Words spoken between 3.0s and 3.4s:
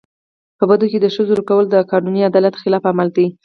دی.